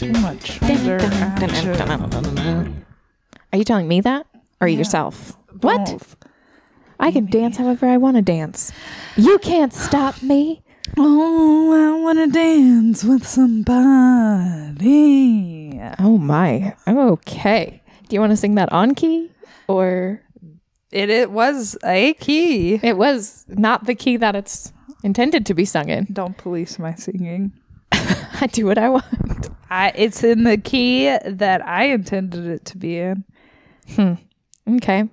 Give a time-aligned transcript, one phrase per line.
[0.00, 0.62] too much.
[3.52, 4.26] Are you telling me that?
[4.62, 5.36] Or yourself?
[5.60, 5.84] What?
[5.86, 6.16] Both.
[6.98, 8.72] I can dance however I want to dance.
[9.16, 10.62] You can't stop me.
[10.96, 13.78] Oh, I want to dance with somebody.
[15.98, 16.74] Oh my.
[16.86, 17.82] I'm okay.
[18.08, 19.30] Do you want to sing that on key?
[19.68, 20.22] Or
[20.90, 22.80] It it was a key.
[22.82, 24.72] it was not the key that it's
[25.02, 26.06] intended to be sung in.
[26.12, 27.52] Don't police my singing.
[28.40, 29.50] I do what I want.
[29.70, 33.24] I it's in the key that I intended it to be in.
[34.68, 35.08] Okay.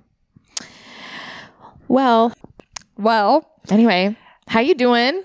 [1.88, 2.32] Well,
[2.96, 4.16] Well, anyway,
[4.48, 5.22] how you doing?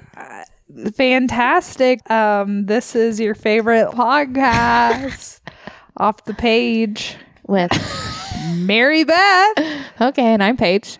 [0.95, 2.09] fantastic.
[2.09, 5.42] Um, this is your favorite podcast
[5.98, 7.16] off the Paige.
[7.48, 7.70] With
[8.55, 9.84] Maribeth.
[10.02, 10.98] okay, and I'm Paige.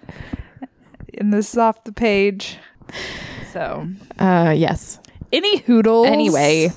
[1.17, 2.58] And this is off the Paige.
[3.52, 3.88] So
[4.20, 5.00] Uh, yes.
[5.34, 6.08] Any hoodles.
[6.08, 6.72] Anyway,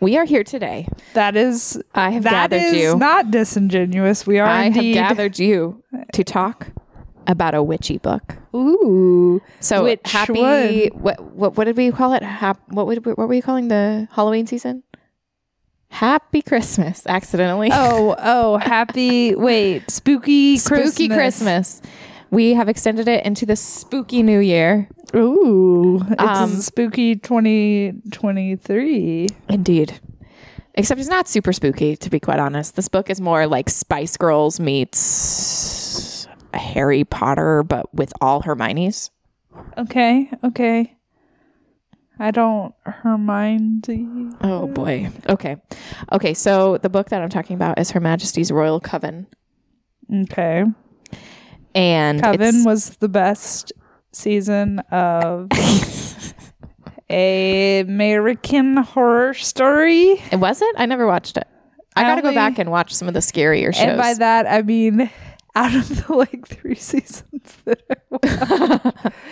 [0.00, 0.88] we are here today.
[1.14, 2.96] That is I have that gathered is you.
[2.96, 4.26] not disingenuous.
[4.26, 5.82] We are I have gathered you
[6.12, 6.68] to talk
[7.26, 8.36] about a witchy book.
[8.54, 9.42] Ooh.
[9.60, 10.88] So Which happy.
[10.88, 12.22] What, what what did we call it?
[12.22, 14.82] Hap, what would, what were you calling the Halloween season?
[15.88, 17.70] Happy Christmas, accidentally.
[17.72, 21.80] Oh, oh, happy wait, spooky spooky Christmas.
[22.36, 24.90] We have extended it into the spooky New Year.
[25.14, 26.02] Ooh.
[26.06, 29.28] It's Um, spooky 2023.
[29.48, 29.98] Indeed.
[30.74, 32.76] Except it's not super spooky, to be quite honest.
[32.76, 39.10] This book is more like Spice Girls meets Harry Potter, but with all Hermione's.
[39.78, 40.94] Okay, okay.
[42.18, 44.32] I don't Hermione.
[44.42, 45.08] Oh boy.
[45.30, 45.56] Okay.
[46.12, 46.34] Okay.
[46.34, 49.26] So the book that I'm talking about is Her Majesty's Royal Coven.
[50.12, 50.64] Okay.
[51.76, 53.72] And Coven was the best
[54.12, 55.48] season of
[57.10, 60.22] a American horror story.
[60.32, 60.74] It was it?
[60.78, 61.46] I never watched it.
[61.94, 63.82] I, I gotta go back and watch some of the scarier shows.
[63.82, 65.10] And by that I mean
[65.54, 67.96] out of the like three seasons that I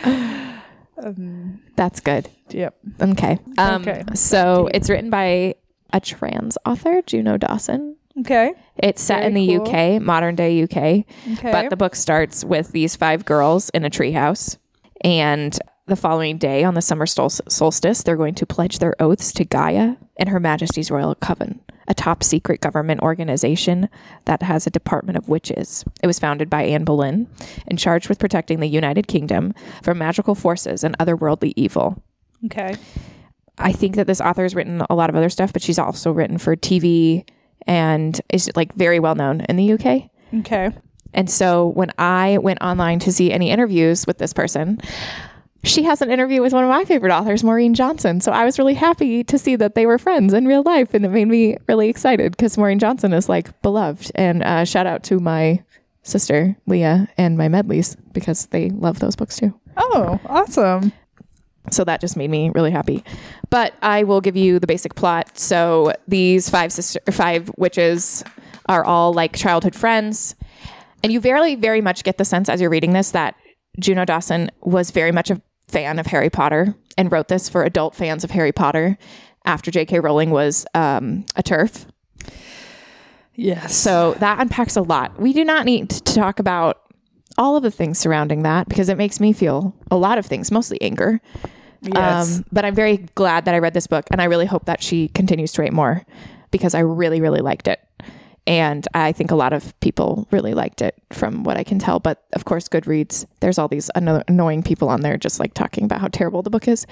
[0.04, 0.54] watched.
[1.04, 2.28] um, That's good.
[2.50, 2.76] yep.
[3.00, 3.38] Okay.
[3.58, 4.02] Um, Okay.
[4.14, 5.54] So it's written by
[5.92, 7.96] a trans author, Juno Dawson.
[8.20, 8.54] Okay.
[8.78, 9.68] It's set Very in the cool.
[9.96, 10.76] UK, modern day UK.
[10.76, 11.04] Okay.
[11.42, 14.56] But the book starts with these five girls in a treehouse.
[15.02, 19.32] And the following day, on the summer sol- solstice, they're going to pledge their oaths
[19.34, 23.88] to Gaia and Her Majesty's Royal Coven, a top secret government organization
[24.24, 25.84] that has a department of witches.
[26.02, 27.28] It was founded by Anne Boleyn
[27.68, 29.52] and charged with protecting the United Kingdom
[29.82, 32.02] from magical forces and otherworldly evil.
[32.46, 32.76] okay.
[33.56, 36.10] I think that this author has written a lot of other stuff, but she's also
[36.10, 37.24] written for TV
[37.66, 40.10] and is like very well known in the UK.
[40.40, 40.70] Okay.
[41.12, 44.80] And so when I went online to see any interviews with this person,
[45.62, 48.20] she has an interview with one of my favorite authors, Maureen Johnson.
[48.20, 50.92] So I was really happy to see that they were friends in real life.
[50.92, 54.12] And it made me really excited because Maureen Johnson is like beloved.
[54.14, 55.62] And uh, shout out to my
[56.02, 59.58] sister, Leah, and my Medleys because they love those books too.
[59.76, 60.92] Oh, awesome.
[61.70, 63.02] So that just made me really happy.
[63.50, 65.38] But I will give you the basic plot.
[65.38, 68.22] So these five sister, five witches
[68.66, 70.34] are all like childhood friends,
[71.02, 73.36] and you very, very much get the sense as you're reading this that
[73.78, 77.94] Juno Dawson was very much a fan of Harry Potter and wrote this for adult
[77.94, 78.96] fans of Harry Potter
[79.44, 80.00] after J.K.
[80.00, 81.86] Rowling was um, a turf.
[83.34, 83.74] Yes.
[83.76, 85.18] So that unpacks a lot.
[85.20, 86.80] We do not need to talk about
[87.38, 90.50] all of the things surrounding that because it makes me feel a lot of things,
[90.50, 91.20] mostly anger.
[91.82, 92.38] yes.
[92.38, 94.82] Um, but I'm very glad that I read this book, and I really hope that
[94.82, 96.04] she continues to write more
[96.50, 97.80] because I really, really liked it.
[98.46, 101.98] And I think a lot of people really liked it from what I can tell.
[101.98, 105.84] But of course, Goodreads, there's all these anno- annoying people on there just like talking
[105.84, 106.86] about how terrible the book is.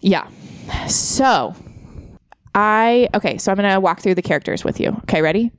[0.00, 0.28] Yeah.
[0.86, 1.54] So
[2.54, 4.90] I, okay, so I'm going to walk through the characters with you.
[5.04, 5.50] Okay, ready?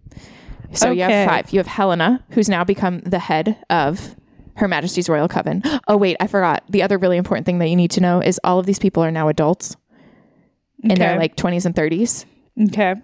[0.74, 1.52] So you have five.
[1.52, 4.16] You have Helena, who's now become the head of
[4.56, 5.62] Her Majesty's Royal Coven.
[5.88, 6.64] Oh, wait, I forgot.
[6.70, 9.04] The other really important thing that you need to know is all of these people
[9.04, 9.76] are now adults
[10.84, 11.20] in their Okay.
[11.20, 12.26] like 20s and 30s.
[12.70, 12.96] okay.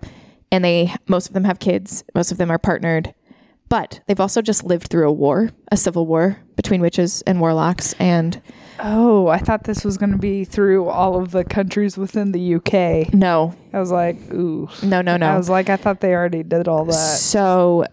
[0.51, 3.13] And they, most of them have kids, most of them are partnered,
[3.69, 7.93] but they've also just lived through a war, a civil war between witches and warlocks.
[7.93, 8.41] And
[8.81, 12.55] Oh, I thought this was going to be through all of the countries within the
[12.55, 13.13] UK.
[13.13, 14.69] no, I was like, ooh.
[14.81, 15.27] no, no, no.
[15.27, 16.93] I was like, I thought they already did all that.
[16.93, 17.85] So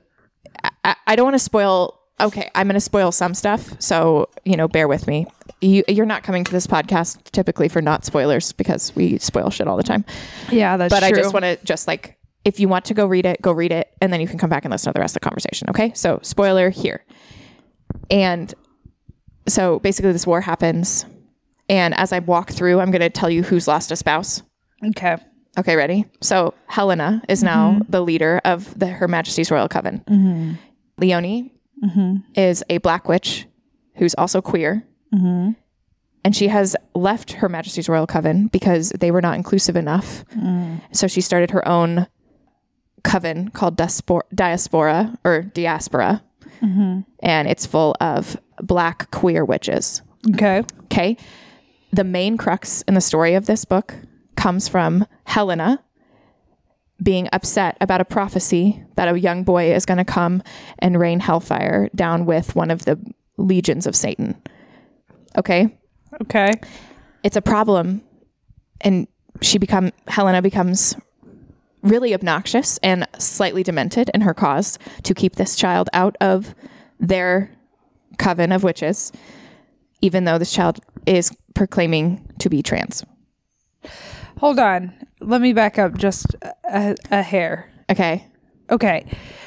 [0.84, 2.00] I, I don't want to spoil.
[2.19, 3.81] Okay, I'm going to spoil some stuff.
[3.81, 5.26] So, you know, bear with me.
[5.61, 9.67] You, you're not coming to this podcast typically for not spoilers because we spoil shit
[9.69, 10.05] all the time.
[10.50, 11.00] Yeah, that's true.
[11.00, 12.15] But I just want to just like,
[12.46, 13.93] if you want to go read it, go read it.
[14.00, 15.69] And then you can come back and listen to the rest of the conversation.
[15.69, 15.93] Okay.
[15.94, 17.04] So, spoiler here.
[18.08, 18.54] And
[19.48, 21.04] so basically, this war happens.
[21.69, 24.43] And as I walk through, I'm going to tell you who's lost a spouse.
[24.84, 25.16] Okay.
[25.58, 26.04] Okay, ready?
[26.20, 27.90] So Helena is now mm-hmm.
[27.90, 30.04] the leader of the Her Majesty's Royal Coven.
[30.06, 30.52] Mm-hmm.
[30.99, 31.52] Leonie
[31.82, 32.16] mm-hmm.
[32.34, 33.46] is a black witch
[33.94, 34.87] who's also queer.
[36.26, 40.26] And she has left Her Majesty's Royal Coven because they were not inclusive enough.
[40.37, 40.82] Mm.
[40.92, 42.06] So she started her own
[43.06, 46.22] coven called Diaspora, Diaspora or Diaspora.
[46.60, 47.00] Mm-hmm.
[47.20, 50.02] And it's full of black queer witches.
[50.34, 50.62] Okay.
[50.84, 51.16] Okay.
[51.92, 53.94] The main crux in the story of this book
[54.36, 55.82] comes from Helena
[57.02, 60.42] being upset about a prophecy that a young boy is going to come
[60.78, 62.98] and rain hellfire down with one of the
[63.36, 64.34] legions of Satan.
[65.36, 65.78] Okay.
[66.22, 66.52] Okay.
[67.22, 68.02] It's a problem.
[68.80, 69.06] And
[69.42, 70.96] she become Helena becomes
[71.86, 76.54] really obnoxious and slightly demented in her cause to keep this child out of
[77.00, 77.50] their
[78.18, 79.12] coven of witches,
[80.00, 83.04] even though this child is proclaiming to be trans.
[84.38, 84.92] Hold on.
[85.20, 86.34] Let me back up just
[86.64, 87.70] a, a hair.
[87.90, 88.26] Okay.
[88.70, 89.06] Okay.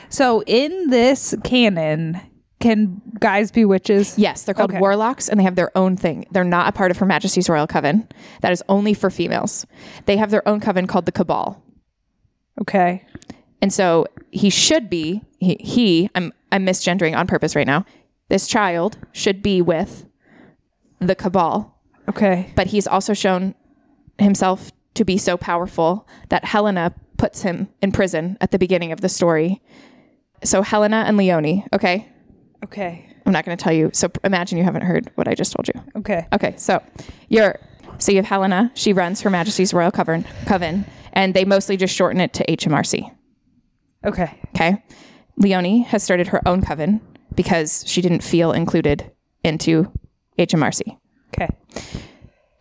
[0.09, 2.19] So in this canon,
[2.59, 4.17] can guys be witches?
[4.17, 4.79] Yes, they're called Okay.
[4.79, 6.25] warlocks and they have their own thing.
[6.31, 8.07] They're not a part of Her Majesty's Royal Coven.
[8.41, 9.65] That is only for females.
[10.05, 11.63] They have their own coven called the Cabal.
[12.61, 13.05] Okay.
[13.61, 17.85] And so he should be he, he I'm I'm misgendering on purpose right now.
[18.29, 20.05] This child should be with
[20.99, 21.77] the Cabal,
[22.07, 22.51] Okay.
[22.55, 23.55] but he's also shown
[24.17, 29.01] himself to be so powerful that Helena puts him in prison at the beginning of
[29.01, 29.61] the story.
[30.43, 32.07] So Helena and Leonie, okay?
[32.63, 33.05] Okay.
[33.25, 33.89] I'm not going to tell you.
[33.93, 35.81] So imagine you haven't heard what I just told you.
[35.97, 36.27] Okay.
[36.33, 36.81] Okay, so
[37.29, 37.59] you're
[37.97, 38.71] so you have Helena.
[38.75, 43.15] She runs Her Majesty's Royal Coven, Coven, and they mostly just shorten it to HMRC.
[44.05, 44.39] Okay.
[44.55, 44.83] Okay,
[45.37, 47.01] Leonie has started her own coven
[47.35, 49.11] because she didn't feel included
[49.43, 49.91] into
[50.37, 50.97] HMRC.
[51.33, 51.49] Okay.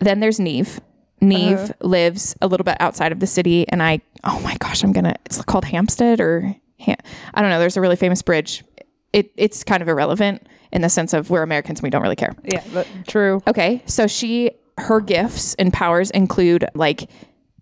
[0.01, 0.79] Then there's Niamh.
[1.21, 1.73] Niamh uh-huh.
[1.81, 5.15] lives a little bit outside of the city, and I oh my gosh, I'm gonna.
[5.27, 6.97] It's called Hampstead or Ham,
[7.35, 7.59] I don't know.
[7.59, 8.65] There's a really famous bridge.
[9.13, 12.17] It it's kind of irrelevant in the sense of we're Americans and we don't really
[12.17, 12.35] care.
[12.45, 12.63] Yeah.
[12.73, 13.43] But true.
[13.47, 17.11] Okay, so she her gifts and powers include like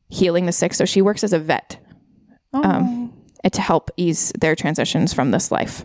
[0.09, 0.75] healing the sick.
[0.75, 1.79] So she works as a vet
[2.53, 3.13] um,
[3.45, 5.85] and to help ease their transitions from this life.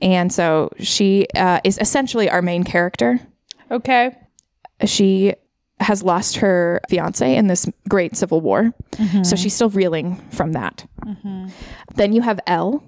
[0.00, 3.18] And so she uh, is essentially our main character.
[3.70, 4.16] Okay.
[4.84, 5.34] She
[5.80, 8.72] has lost her fiance in this great civil war,
[9.24, 10.86] so she's still reeling from that.
[11.94, 12.82] Then you have Elle.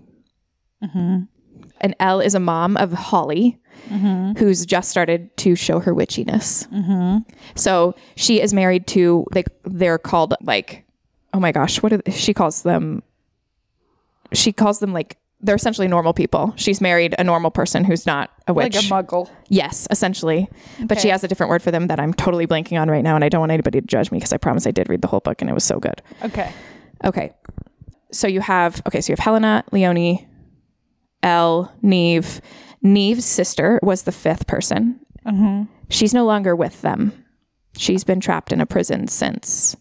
[1.81, 4.33] And Elle is a mom of Holly, mm-hmm.
[4.39, 6.69] who's just started to show her witchiness.
[6.69, 7.19] Mm-hmm.
[7.55, 10.85] So she is married to like they're called like
[11.33, 13.03] oh my gosh, what are, she calls them?
[14.33, 16.53] She calls them like they're essentially normal people.
[16.57, 18.75] She's married a normal person who's not a witch.
[18.75, 19.31] Like a muggle.
[19.49, 20.49] Yes, essentially.
[20.85, 23.15] But she has a different word for them that I'm totally blanking on right now,
[23.15, 25.09] and I don't want anybody to judge me because I promise I did read the
[25.09, 26.03] whole book and it was so good.
[26.25, 26.53] Okay.
[27.05, 27.33] Okay.
[28.13, 30.27] So you have okay, so you have Helena, Leonie,
[31.23, 32.41] Elle, Niamh.
[32.85, 35.01] Niamh's sister was the fifth person.
[35.27, 35.65] Mm-hmm.
[35.89, 37.13] She's no longer with them.
[37.77, 39.77] She's been trapped in a prison since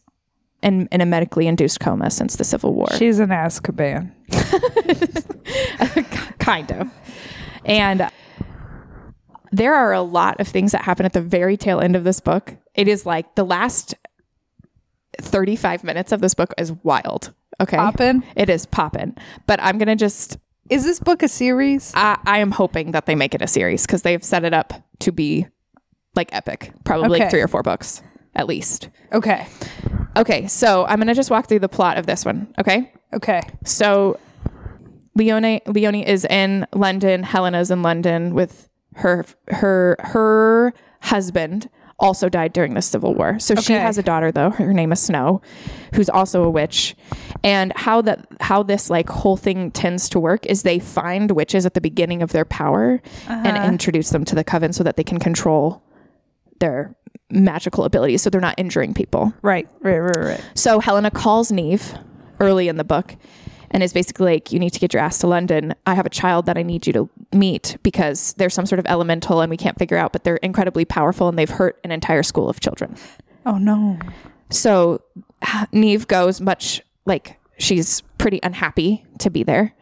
[0.62, 2.88] and in a medically induced coma since the Civil War.
[2.98, 4.12] She's an Azkaban.
[6.40, 6.88] kind of.
[7.66, 8.10] And
[9.52, 12.20] there are a lot of things that happen at the very tail end of this
[12.20, 12.56] book.
[12.76, 13.96] It is like the last
[15.20, 17.34] 35 minutes of this book is wild.
[17.62, 17.78] Okay.
[17.78, 18.24] Poppin'?
[18.36, 19.16] It is poppin'.
[19.48, 20.38] But I'm going to just,
[20.70, 21.92] Is this book a series?
[21.96, 24.74] I, I am hoping that they make it a series because they've set it up
[25.00, 25.48] to be
[26.16, 27.30] like epic, probably Okay.
[27.30, 28.02] three or four books
[28.36, 28.90] at least.
[29.12, 29.48] Okay.
[30.16, 30.48] Okay.
[30.48, 32.54] So I'm going to just walk through the plot of this one.
[32.60, 32.92] Okay.
[33.14, 33.42] Okay.
[33.66, 34.20] So
[35.16, 42.54] Leone Leonie is in London, Helena's in London with her her her husband also died
[42.54, 43.40] during the Civil War.
[43.40, 45.42] So she has a daughter though, her name is Snow,
[45.94, 46.96] who's also a witch.
[47.44, 51.66] And how that how this like whole thing tends to work is they find witches
[51.66, 53.68] at the beginning of their power and uh-huh.
[53.68, 55.84] introduce them to the coven so that they can control
[56.60, 56.96] their
[57.32, 59.34] magical abilities so they're not injuring people.
[59.42, 59.68] Right.
[59.82, 60.00] Right.
[60.00, 60.26] Right.
[60.26, 60.44] Right.
[60.56, 62.02] So Helena calls Niamh
[62.40, 63.16] early in the book
[63.72, 65.74] and is basically like, You need to get your ass to London.
[65.86, 68.86] I have a child that I need you to meet because there's some sort of
[68.88, 72.24] elemental and we can't figure out, but they're incredibly powerful and they've hurt an entire
[72.24, 72.96] school of children.
[73.46, 74.00] Oh no.
[74.50, 75.02] So
[75.44, 79.74] Niamh goes much like she's pretty unhappy to be there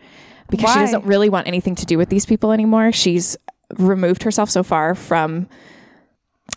[0.50, 2.92] because she doesn't really want anything to do with these people anymore.
[2.92, 3.38] She's
[3.78, 5.48] removed herself so far from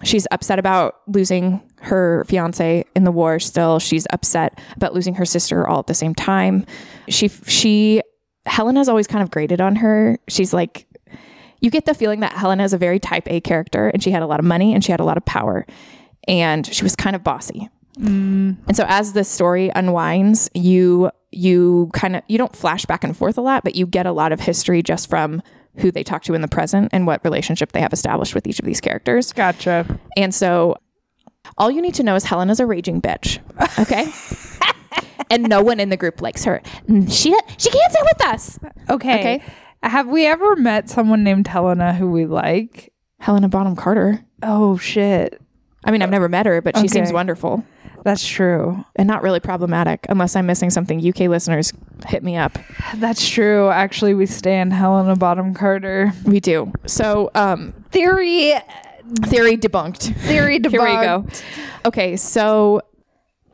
[0.03, 5.25] she's upset about losing her fiance in the war still she's upset about losing her
[5.25, 6.65] sister all at the same time
[7.09, 8.03] she she
[8.47, 10.87] helena's always kind of graded on her she's like
[11.61, 14.23] you get the feeling that helena is a very type a character and she had
[14.23, 15.67] a lot of money and she had a lot of power
[16.29, 17.69] and she was kind of bossy
[17.99, 18.57] mm.
[18.67, 23.17] And so as the story unwinds, you you kind of you don't flash back and
[23.17, 25.43] forth a lot, but you get a lot of history just from
[25.77, 28.59] who they talk to in the present and what relationship they have established with each
[28.59, 29.33] of these characters.
[29.33, 29.87] Gotcha.
[30.17, 30.77] And so
[31.61, 33.39] all you need to know is Helena's a raging bitch.
[33.79, 34.11] Okay?
[35.31, 36.63] and no one in the group likes her.
[36.89, 38.59] She she can't sit with us.
[38.89, 39.21] Okay.
[39.21, 39.43] Okay.
[39.83, 42.93] Have we ever met someone named Helena who we like?
[43.19, 44.25] Helena Bonham Carter.
[44.43, 45.41] Oh shit.
[45.85, 47.65] I mean, I've never met her, but she seems wonderful
[48.05, 48.85] That's true.
[48.97, 51.07] and not really problematic unless I'm missing something.
[51.07, 51.73] UK listeners
[52.07, 52.59] hit me up.
[52.97, 53.69] That's true.
[53.71, 56.13] Actually, we stand Helena Bottom Carter.
[56.25, 56.73] We do.
[56.87, 58.55] So, um, Theory
[59.27, 60.15] theory debunked.
[60.27, 60.71] theory debunked.
[60.71, 61.27] Here we go.
[61.85, 62.83] Okay, so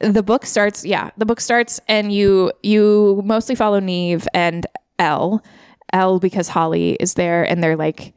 [0.00, 0.84] the book starts.
[0.84, 4.66] Yeah, the book starts, and you you mostly follow Niamh and
[4.98, 5.42] Elle.
[5.92, 8.14] Elle because Holly is there, and they're like,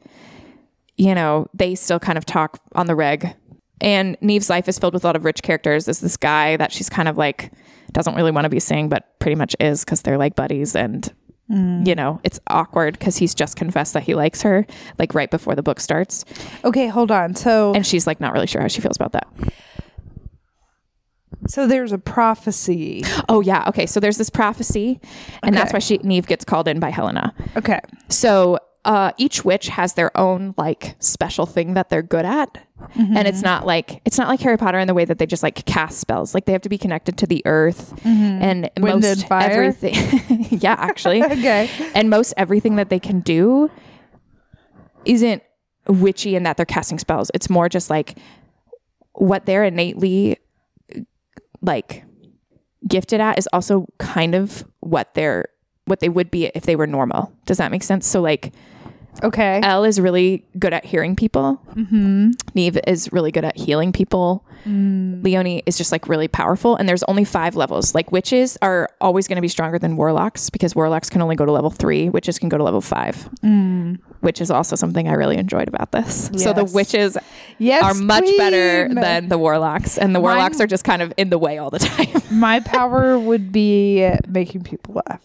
[0.96, 3.34] you know, they still kind of talk on the reg.
[3.80, 5.86] And Niamh's life is filled with a lot of rich characters.
[5.86, 7.52] There's this guy that she's kind of like
[7.92, 11.12] doesn't really want to be seeing, but pretty much is because they're like buddies and.
[11.50, 11.86] Mm.
[11.86, 14.64] You know, it's awkward because he's just confessed that he likes her,
[14.98, 16.24] like right before the book starts.
[16.64, 17.34] Okay, hold on.
[17.34, 19.26] So And she's like not really sure how she feels about that.
[21.48, 23.02] so there's a prophecy.
[23.28, 23.86] Oh yeah, okay.
[23.86, 25.00] So there's this prophecy,
[25.42, 27.34] and that's why she Niamh gets called in by Helena.
[27.56, 27.80] Okay.
[28.08, 28.58] So
[28.90, 32.58] uh, each witch has their own like special thing that they're good at,
[32.96, 35.44] and it's not like it's not like Harry Potter in the way that they just
[35.44, 36.34] like cast spells.
[36.34, 40.48] Like they have to be connected to the earth and Wind most and everything.
[40.60, 41.70] yeah, actually, Okay.
[41.94, 43.70] and most everything that they can do
[45.04, 45.44] isn't
[45.86, 47.30] witchy in that they're casting spells.
[47.32, 48.18] It's more just like
[49.12, 50.36] what they're innately
[51.62, 52.02] like
[52.88, 55.46] gifted at is also kind of what they're
[55.84, 57.32] what they would be if they were normal.
[57.46, 58.04] Does that make sense?
[58.04, 58.52] So like
[59.22, 59.60] Okay.
[59.62, 61.60] Elle is really good at hearing people.
[61.74, 62.30] Mm-hmm.
[62.56, 64.44] Niamh is really good at healing people.
[64.66, 66.76] Leonie is just like really powerful.
[66.76, 67.94] And there's only five levels.
[67.94, 71.46] Like witches are always going to be stronger than warlocks because warlocks can only go
[71.46, 72.08] to level three.
[72.10, 73.28] Witches can go to level five,
[74.20, 76.30] which is also something I really enjoyed about this.
[76.36, 77.16] So the witches
[77.58, 81.12] yes, are much better than the warlocks, and the warlocks Mine- are just kind of
[81.16, 82.22] in the way all the time.
[82.30, 85.22] my power would be making people laugh.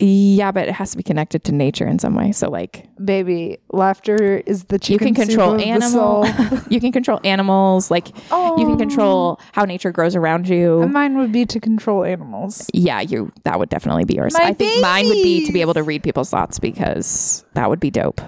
[0.00, 2.32] Yeah, but it has to be connected to nature in some way.
[2.32, 6.26] So like Baby, laughter is the you can control animal.
[6.68, 7.90] you can control animals.
[7.90, 9.44] Like you can control oh.
[9.52, 10.86] how nature grows around you.
[10.88, 12.68] Mine would be to control animals.
[12.72, 14.34] yeah you that would definitely be yours.
[14.34, 17.70] My i think mine would be to be able to read people's thoughts because that
[17.70, 18.20] would be dope.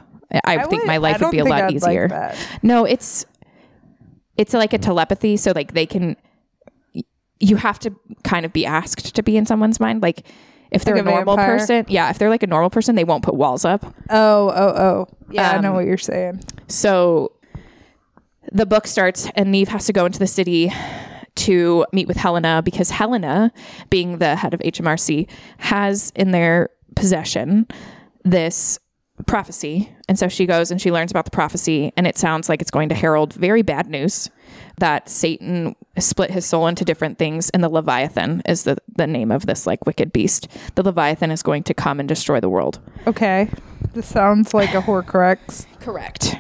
[0.44, 2.08] I, think would- my life would be a lot I'd easier.
[2.08, 2.37] that.
[2.62, 3.26] no it's
[4.37, 5.37] it's like a telepathy.
[5.37, 6.16] So like they can
[7.38, 7.94] you have to
[8.25, 10.02] kind of be asked to be in someone's mind.
[10.02, 10.26] Like
[10.70, 11.58] if they're Like a a normal vampire?
[11.58, 14.75] person yeah if they're like a normal person they won't put walls up Oh, oh,
[14.76, 15.06] oh.
[15.30, 16.40] Yeah, I know Um, what you're saying.
[16.68, 17.32] So
[18.52, 20.73] the book starts, and Niamh has to go into the city
[21.35, 23.52] to meet with Helena because Helena,
[23.90, 27.66] being the head of HMRC, has in their possession
[28.25, 28.78] this
[29.25, 29.94] prophecy.
[30.08, 32.70] And so she goes and she learns about the prophecy, and it sounds like it's
[32.70, 34.30] going to herald very bad news
[34.78, 39.32] that Satan split his soul into different things, and the Leviathan is the, the name
[39.32, 40.49] of this like wicked beast.
[40.75, 42.78] The Leviathan is going to come and destroy the world.
[43.06, 43.49] Okay.
[43.94, 45.66] This sounds like a Horcrux.
[45.80, 46.37] Correct.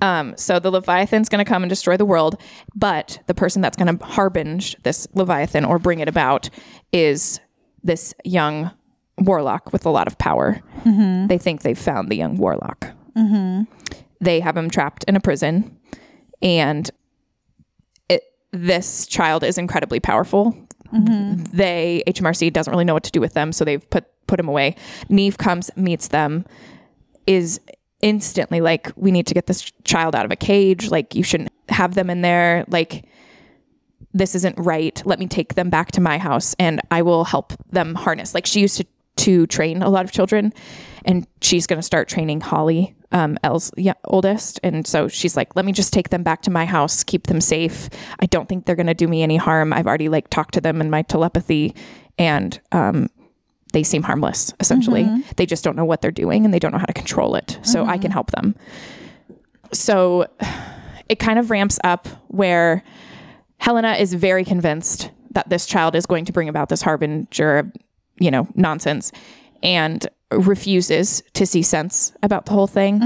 [0.00, 2.40] Um, so the Leviathan's going to come and destroy the world,
[2.74, 6.48] but the person that's going to harbinge this Leviathan or bring it about
[6.92, 7.40] is
[7.82, 8.70] this young
[9.18, 10.60] warlock with a lot of power.
[10.84, 11.26] Mm-hmm.
[11.26, 12.88] They think they've found the young warlock.
[13.16, 13.64] Mm-hmm.
[14.20, 15.78] They have him trapped in a prison,
[16.42, 16.90] and
[18.08, 18.22] it,
[18.52, 20.56] this child is incredibly powerful.
[20.92, 21.44] Mm-hmm.
[21.56, 24.48] They HMRC doesn't really know what to do with them, so they've put put him
[24.48, 24.76] away.
[25.10, 26.44] Niamh comes, meets them,
[27.26, 27.60] is
[28.00, 30.90] instantly like, we need to get this child out of a cage.
[30.90, 32.64] Like, you shouldn't have them in there.
[32.68, 33.06] Like,
[34.14, 35.02] this isn't right.
[35.04, 38.34] Let me take them back to my house and I will help them harness.
[38.34, 38.86] Like, she used to,
[39.18, 40.52] to train a lot of children
[41.04, 44.60] and she's going to start training Holly, um, Elle's yeah, oldest.
[44.62, 47.40] And so she's like, let me just take them back to my house, keep them
[47.40, 47.88] safe.
[48.20, 49.72] I don't think they're going to do me any harm.
[49.72, 51.74] I've already like talked to them in my telepathy
[52.18, 53.08] and, um,
[53.74, 55.06] they seem harmless essentially
[55.36, 57.58] they just don't know what they're doing and they don't know how to control it
[57.62, 58.54] so i can help them
[59.74, 60.26] so
[61.10, 62.82] it kind of ramps up where
[63.58, 67.70] helena is very convinced that this child is going to bring about this harbinger
[68.18, 69.12] you know nonsense
[69.62, 73.00] and refuses to see sense about the whole thing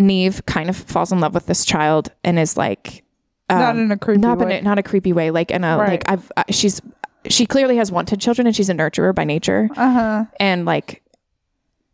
[0.00, 3.04] Niamh kind of falls in love with this child and is like
[3.50, 4.58] not in a creepy not in way.
[4.58, 5.90] a, not a creepy way like in a Right.
[5.90, 6.80] like i've uh, she's
[7.28, 10.24] she clearly has wanted children and she's a nurturer by nature uh-huh.
[10.40, 11.02] and like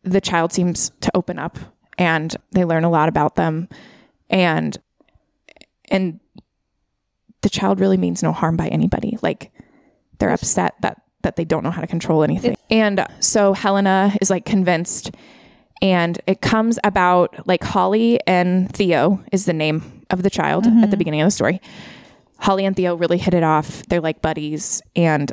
[0.03, 1.59] the child seems to open up
[1.99, 3.69] and they learn a lot about them
[4.31, 4.79] and
[5.91, 6.21] and
[7.45, 9.19] the child really means no harm by anybody.
[9.21, 9.53] Like
[10.19, 12.57] they're upset that that they don't know how to control anything.
[12.71, 15.11] And so Helena is like convinced
[15.83, 20.71] and it comes about like Holly and Theo is the name of the child at
[20.71, 20.97] the mm-hmm.
[20.97, 21.61] beginning of the story.
[22.39, 23.83] Holly and Theo really hit it off.
[23.89, 25.33] They're like buddies and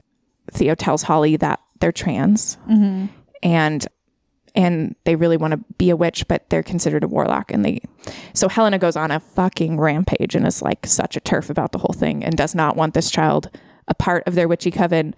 [0.51, 3.05] Theo tells Holly that they're trans mm-hmm.
[3.43, 3.87] and
[4.53, 7.53] and they really want to be a witch, but they're considered a warlock.
[7.53, 7.81] And they,
[8.33, 11.77] so Helena goes on a fucking rampage and is like such a turf about the
[11.77, 13.49] whole thing and does not want this child
[13.87, 15.15] a part of their witchy coven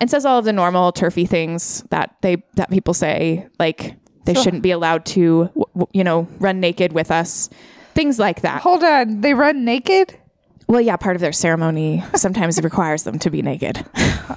[0.00, 4.34] and says all of the normal turfy things that they, that people say, like they
[4.34, 7.48] shouldn't be allowed to, w- w- you know, run naked with us,
[7.94, 8.60] things like that.
[8.62, 10.18] Hold on, they run naked.
[10.68, 13.86] Well, yeah, part of their ceremony sometimes requires them to be naked,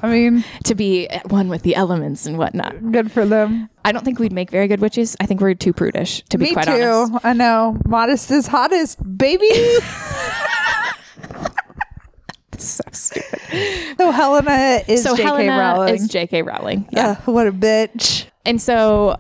[0.03, 2.91] I mean, to be at one with the elements and whatnot.
[2.91, 3.67] good for them.
[3.83, 5.17] I don't think we'd make very good witches.
[5.19, 6.71] I think we're too prudish, to be Me quite too.
[6.83, 7.25] honest.
[7.25, 7.77] I know.
[7.87, 9.49] Modest is hottest, baby.
[12.69, 13.97] So stupid.
[13.97, 15.27] so Helena is so J.K.
[15.27, 15.95] Helena Rowling.
[15.95, 16.41] is J.K.
[16.43, 16.87] Rowling.
[16.91, 17.11] Yeah.
[17.11, 18.25] Ugh, what a bitch.
[18.45, 19.19] and so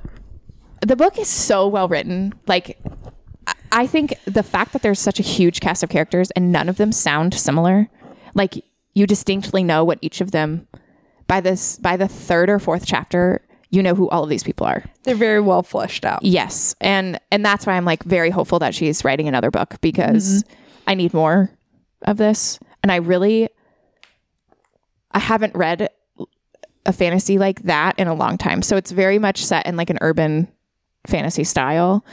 [0.85, 2.33] the book is so well written.
[2.47, 2.79] Like,
[3.47, 6.69] I- I think the fact that there's such a huge cast of characters and none
[6.69, 7.89] of them sound similar,
[8.33, 10.67] like you distinctly know what each of them
[11.27, 14.65] by this by the third or fourth chapter, you know who all of these people
[14.65, 14.83] are.
[15.03, 16.23] They're very well fleshed out.
[16.23, 20.43] Yes, and and that's why I'm like very hopeful that she's writing another book because
[20.43, 20.53] mm-hmm.
[20.87, 21.51] I need more
[22.03, 23.49] of this, and I really
[25.11, 25.89] I haven't read
[26.85, 28.61] a fantasy like that in a long time.
[28.61, 30.47] So it's very much set in like an urban
[31.07, 32.05] fantasy style,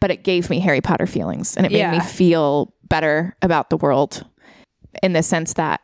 [0.00, 3.76] but it gave me Harry Potter feelings and it made me feel better about the
[3.76, 4.24] world
[5.02, 5.80] in the sense that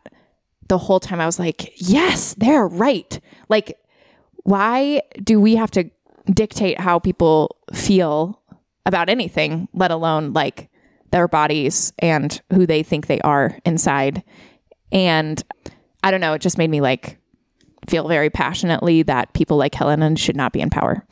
[0.69, 3.21] the whole time I was like, yes, they're right.
[3.49, 3.79] Like,
[4.45, 5.91] why do we have to
[6.33, 8.41] dictate how people feel
[8.87, 10.71] about anything, let alone like
[11.13, 14.25] their bodies and who they think they are inside?
[14.91, 15.43] And
[16.03, 17.19] I don't know, it just made me like
[17.89, 21.07] feel very passionately that people like Helen should not be in power.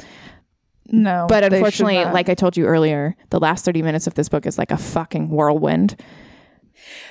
[0.93, 1.27] No.
[1.29, 4.59] But unfortunately, like I told you earlier, the last 30 minutes of this book is
[4.59, 5.97] like a fucking whirlwind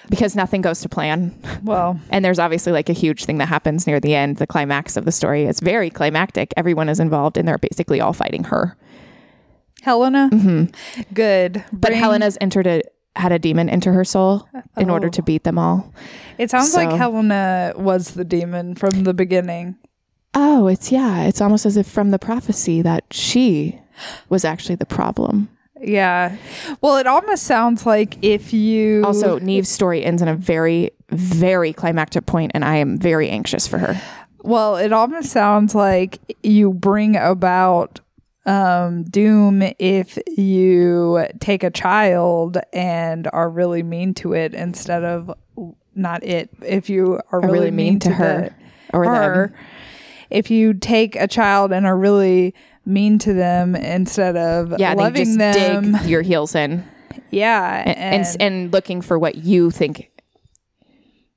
[0.09, 1.37] because nothing goes to plan.
[1.63, 4.37] well, And there's obviously like a huge thing that happens near the end.
[4.37, 6.53] The climax of the story is very climactic.
[6.57, 8.75] Everyone is involved and they're basically all fighting her.
[9.81, 10.29] Helena.
[11.13, 11.53] Good.
[11.53, 11.75] Mm-hmm.
[11.77, 12.81] But Bring- Helena's entered a
[13.15, 15.09] had a demon into her soul in order Oh.
[15.09, 15.91] to beat them all.
[16.37, 19.75] It sounds like Helena was the demon from the beginning.
[20.35, 23.79] Oh, it's yeah, it's almost as if from the prophecy that she
[24.29, 25.49] was actually the problem.
[25.81, 26.37] Yeah.
[26.81, 31.73] Well, it almost sounds like if you Also, Niamh's story ends in a very, very
[31.73, 33.99] climactic point, and I am very anxious for her.
[34.43, 37.99] Well, it almost sounds like you bring about
[38.49, 45.31] um, doom if you take a child and are really mean to it instead of
[45.95, 46.49] not it.
[46.65, 48.55] If you are really, really mean to her
[48.91, 49.55] the- or her, them.
[50.29, 52.53] if you take a child and are really
[52.85, 56.83] mean to them instead of Yeah, loving them, dig your heels in
[57.31, 60.09] yeah, and, and and looking for what you think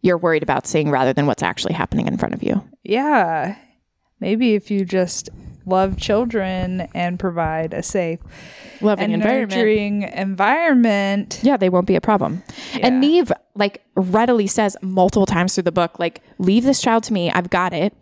[0.00, 2.62] you're worried about seeing rather than what's actually happening in front of you.
[2.82, 3.56] Yeah.
[4.20, 5.28] Maybe if you just
[5.66, 8.20] love children and provide a safe
[8.80, 9.50] Loving and environment.
[9.50, 11.40] nurturing environment.
[11.42, 12.42] Yeah, they won't be a problem.
[12.74, 12.86] Yeah.
[12.88, 17.12] And Niamh like readily says multiple times through the book, like, leave this child to
[17.12, 17.30] me.
[17.30, 17.94] I've got it.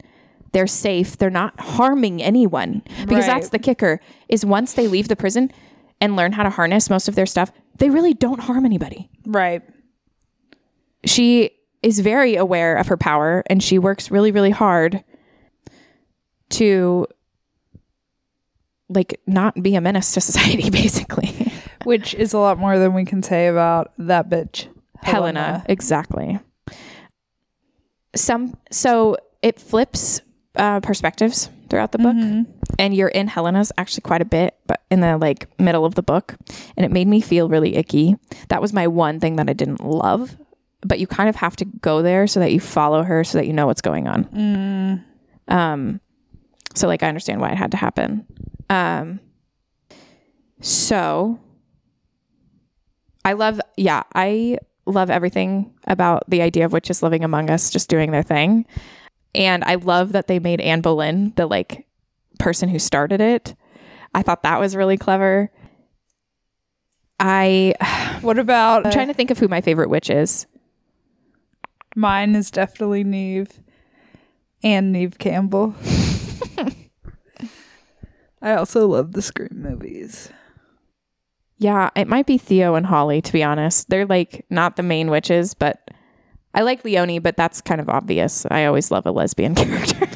[0.53, 1.16] They're safe.
[1.18, 2.83] They're not harming anyone.
[3.01, 3.27] Because Right.
[3.27, 5.51] that's the kicker, is once they leave the prison
[6.01, 9.11] and learn how to harness most of their stuff, they really don't harm anybody.
[9.27, 9.62] Right.
[11.05, 11.51] She
[11.83, 15.03] is very aware of her power and she works really, really hard
[16.51, 17.07] to
[18.90, 21.53] like not be a menace to society, basically.
[21.85, 24.68] Which is a lot more than we can say about that bitch.
[25.03, 25.64] Helena.
[25.66, 26.38] Exactly.
[28.14, 30.20] Some so it flips
[30.57, 32.16] uh, perspectives throughout the book,
[32.79, 36.03] and you're in Helena's actually quite a bit, but in the like middle of the
[36.03, 36.37] book,
[36.76, 38.16] and it made me feel really icky.
[38.48, 40.37] That was my one thing that I didn't love,
[40.83, 43.46] but you kind of have to go there so that you follow her, so that
[43.46, 44.29] you know what's going on.
[45.48, 46.00] Um,
[46.74, 48.26] so like I understand why it had to happen.
[48.70, 49.20] Um,
[50.61, 51.38] so
[53.24, 57.90] I love, yeah, I love everything about the idea of witches living among us, just
[57.90, 58.64] doing their thing.
[59.35, 61.87] And I love that they made Anne Boleyn the like
[62.38, 63.54] person who started it.
[64.14, 65.50] I thought that was really clever.
[67.18, 67.74] I,
[68.22, 70.46] What about I'm trying to think of who my favorite witch is.
[71.96, 73.50] mine is definitely Niamh
[74.62, 75.74] and Neve Campbell.
[78.42, 80.31] I also love the Scream movies.
[81.59, 83.90] Yeah, it might be Theo and Holly, to be honest.
[83.90, 85.90] They're like not the main witches, but
[86.55, 88.46] I like Leonie, but that's kind of obvious.
[88.50, 90.09] I always love a lesbian character.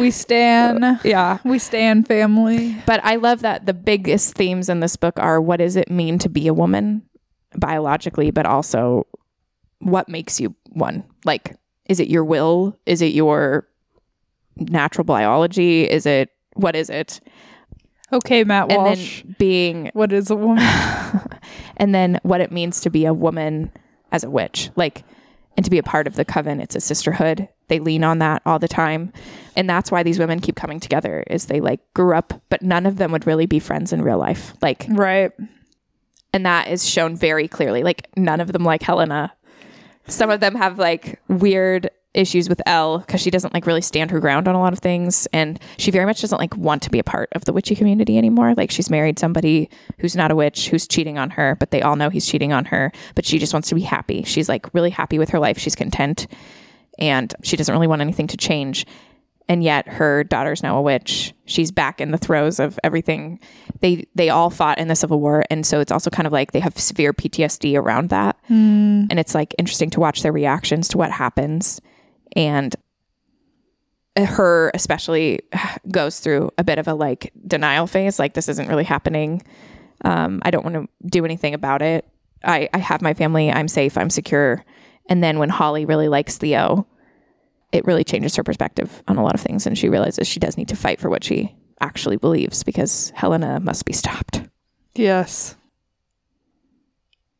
[0.00, 1.00] We stand.
[1.04, 1.38] yeah.
[1.44, 2.76] We stand family.
[2.86, 6.18] But I love that the biggest themes in this book are what does it mean
[6.20, 7.02] to be a woman
[7.56, 9.06] biologically, but also
[9.78, 11.04] what makes you one?
[11.24, 11.56] Like,
[11.86, 12.78] is it your will?
[12.86, 13.68] Is it your
[14.56, 15.88] natural biology?
[15.88, 17.20] Is it what is it?
[18.12, 19.22] Okay, Matt And Walsh.
[19.22, 20.62] then being what is a woman?
[21.76, 23.70] and then what it means to be a woman
[24.10, 25.04] as a witch like
[25.56, 28.42] and to be a part of the coven it's a sisterhood they lean on that
[28.46, 29.12] all the time
[29.56, 32.86] and that's why these women keep coming together is they like grew up but none
[32.86, 35.32] of them would really be friends in real life like right.
[36.32, 39.32] and that is shown very clearly like none of them like helena
[40.06, 44.10] some of them have like weird issues with Elle because she doesn't like really stand
[44.10, 46.90] her ground on a lot of things and she very much doesn't like want to
[46.90, 48.54] be a part of the witchy community anymore.
[48.54, 51.96] Like she's married somebody who's not a witch who's cheating on her but they all
[51.96, 54.22] know he's cheating on her but she just wants to be happy.
[54.24, 55.58] She's like really happy with her life.
[55.58, 56.26] She's content
[56.98, 58.86] and she doesn't really want anything to change.
[59.48, 61.34] And yet her daughter's now a witch.
[61.46, 63.40] She's back in the throes of everything.
[63.80, 66.52] They they all fought in the civil war and so it's also kind of like
[66.52, 68.36] they have severe ptsd around that.
[68.48, 69.06] Hmm.
[69.08, 71.80] And it's like interesting to watch their reactions to what happens
[72.36, 72.74] and
[74.16, 75.40] her especially
[75.90, 79.42] goes through a bit of a like denial phase like this isn't really happening.
[80.04, 82.04] Um, i don't want to do anything about it.
[82.44, 84.64] I, I have my family i'm safe i'm secure.
[85.08, 86.86] And then when holly really likes theo
[87.70, 90.56] it really changes her perspective on a lot of things and she realizes she does
[90.56, 94.42] need to fight for what she actually believes because helena must be stopped.
[94.94, 95.56] Yes.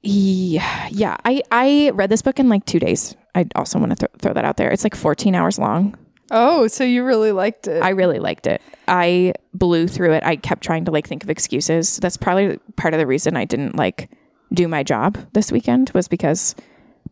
[0.02, 1.16] yeah yeah.
[1.24, 4.33] I i read this book in like two days i also want to th- throw
[4.33, 5.97] that out there it's like 14 hours long
[6.35, 7.83] Oh, so you really liked it.
[7.83, 8.62] I really liked it.
[8.88, 10.25] I blew through it.
[10.25, 11.99] I kept trying to like think of excuses.
[11.99, 14.09] That's probably part of the reason I didn't like
[14.51, 16.55] do my job this weekend was because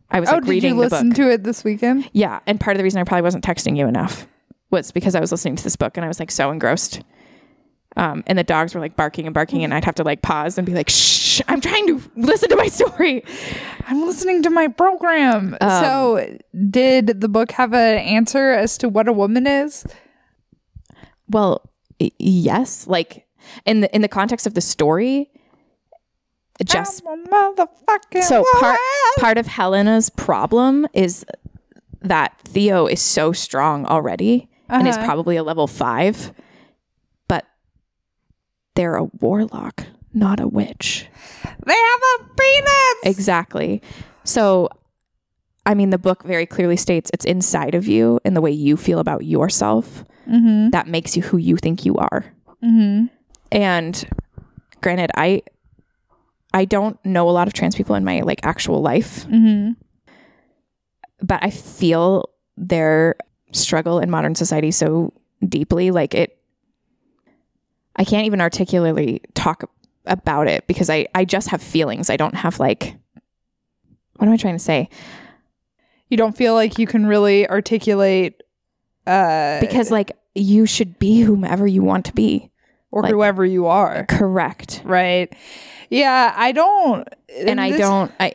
[0.09, 1.17] I was oh, like did reading you the listen book.
[1.17, 2.09] to it this weekend?
[2.13, 4.25] yeah, and part of the reason I probably wasn't texting you enough
[4.71, 7.01] was because I was listening to this book and I was like so engrossed.
[7.97, 10.57] Um, and the dogs were like barking and barking, and I'd have to like pause
[10.57, 10.95] and be like, "Shh,
[11.47, 13.23] I'm trying to listen to my story."
[13.87, 15.57] I'm listening to my program.
[15.61, 16.37] Um, so,
[16.69, 19.85] did the book have an answer as to what a woman is?
[21.29, 21.69] Well,
[22.19, 23.25] yes, like
[23.65, 25.29] in the in the context of the story,
[26.65, 28.79] just I'm a motherfucking so part
[29.19, 31.25] part of Helena's problem is
[32.01, 35.05] that Theo is so strong already and is Uh-huh.
[35.05, 36.33] probably a level five,
[37.27, 37.45] but
[38.75, 41.07] they're a warlock, not a witch.
[41.65, 43.17] They have a penis.
[43.17, 43.81] Exactly.
[44.23, 44.69] So,
[45.65, 48.77] I mean, the book very clearly states it's inside of you and the way you
[48.77, 50.69] feel about yourself mm-hmm.
[50.71, 52.25] that makes you who you think you are.
[52.63, 53.05] Mm-hmm.
[53.51, 54.09] And
[54.81, 55.43] granted, I
[56.53, 59.71] I don't know a lot of trans people in my like actual life, Mm-hmm.
[61.21, 63.15] but I feel their
[63.53, 65.13] struggle in modern society so
[65.47, 65.91] deeply.
[65.91, 66.37] Like it,
[67.95, 69.69] I can't even articulately talk
[70.05, 72.09] about it because I, I just have feelings.
[72.09, 72.95] I don't have like,
[74.17, 74.89] what am I trying to say?
[76.09, 78.41] You don't feel like you can really articulate
[79.07, 82.51] uh Because like you should be whomever you want to be.
[82.91, 84.05] or like- whoever you are.
[84.09, 84.81] Correct.
[84.85, 85.33] Right.
[85.89, 88.33] Yeah, I don't And I this- don't, I,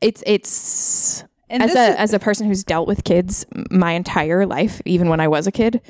[0.00, 4.46] it's, it's, and as a is- as a person who's dealt with kids my entire
[4.46, 5.80] life, even when I was a kid,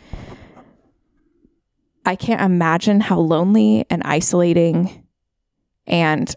[2.06, 5.03] I can't imagine how lonely and isolating
[5.86, 6.34] and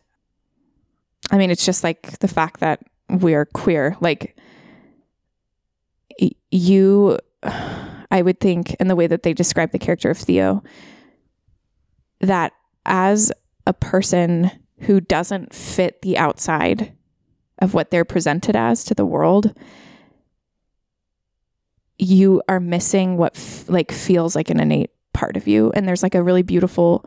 [1.31, 4.38] I mean it's just like the fact that we're queer like
[6.51, 7.17] you
[8.12, 10.63] I would think in the way that they describe the character of Theo
[12.21, 12.53] that
[12.86, 13.31] as
[13.65, 16.93] a person who doesn't fit the outside
[17.60, 19.53] of what they're presented as to the world
[21.99, 25.71] you are missing what f- like feels like an innate part of you.
[25.71, 27.05] And there's like a really beautiful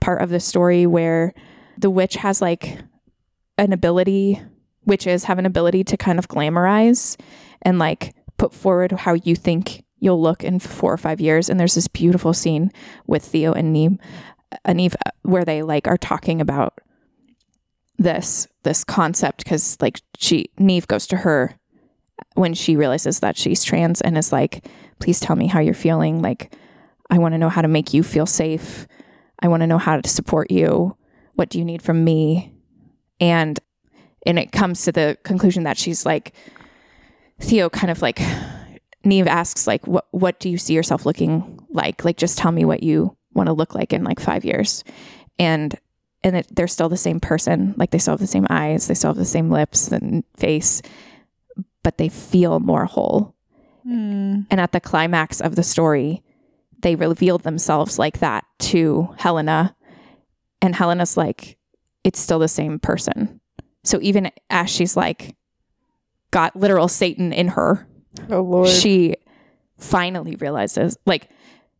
[0.00, 1.32] part of the story where
[1.78, 2.78] the witch has like
[3.58, 4.40] an ability
[4.84, 7.18] witches have an ability to kind of glamorize
[7.62, 11.48] and like put forward how you think you'll look in four or five years.
[11.48, 12.72] And there's this beautiful scene
[13.06, 13.98] with theo and Niamh,
[14.66, 16.74] uh, where they like are talking about
[17.98, 21.54] this this concept because like she Niamh goes to her
[22.34, 24.66] when she realizes that she's trans and is like
[24.98, 26.20] please tell me how you're feeling.
[26.20, 26.54] Like
[27.10, 28.86] i want to know how to make you feel safe.
[29.40, 30.96] I want to know how to support you
[31.34, 32.54] what do you need from me
[33.20, 33.60] and
[34.24, 36.32] and it comes to the conclusion that she's like
[37.40, 38.20] theo kind of like
[39.04, 42.64] Niamh asks like what what do you see yourself looking like like just tell me
[42.64, 44.84] what you want to look like in like 5 years
[45.38, 45.76] and
[46.24, 47.74] and it, they're still the same person.
[47.76, 50.82] Like they still have the same eyes, they still have the same lips and face,
[51.82, 53.34] but they feel more whole.
[53.86, 54.46] Mm.
[54.50, 56.22] And at the climax of the story,
[56.80, 59.76] they revealed themselves like that to Helena.
[60.62, 61.58] And Helena's like,
[62.04, 63.40] it's still the same person.
[63.84, 65.36] So even as she's like,
[66.30, 67.86] got literal Satan in her,
[68.30, 68.68] Oh Lord.
[68.68, 69.16] she
[69.78, 71.28] finally realizes, like,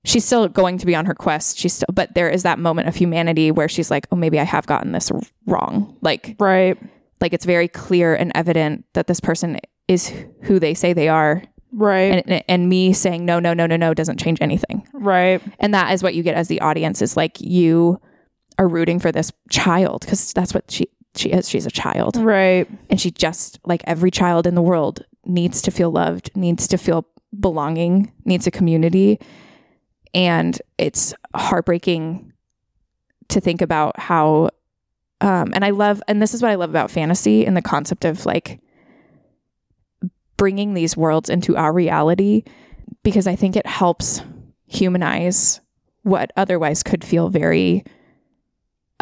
[0.05, 1.59] she's still going to be on her quest.
[1.59, 4.45] She's still, but there is that moment of humanity where she's like, oh, maybe I
[4.45, 5.11] have gotten this
[5.47, 5.97] wrong.
[6.03, 6.77] Like, right.
[7.21, 11.43] like it's very clear and evident that this person is who they say they are
[11.75, 12.23] Right.
[12.27, 15.41] and and me saying no no no no no doesn't change anything right.
[15.59, 17.99] and that is what you get as the audience is like you
[18.59, 21.49] are rooting for this child because that's what she she is.
[21.49, 22.17] She's a child.
[22.17, 22.69] Right.
[22.89, 26.79] and she just like every child in the world needs to feel loved needs to
[26.79, 27.07] feel
[27.39, 29.19] belonging needs a community.
[30.15, 32.33] And it's heartbreaking
[33.29, 34.51] to think about how
[35.23, 38.05] um and i love and this is what i love about fantasy and the concept
[38.05, 38.61] of like
[40.37, 42.43] bringing these worlds into our reality
[43.03, 44.21] because i think it helps
[44.67, 45.61] humanize
[46.03, 47.85] what otherwise could feel very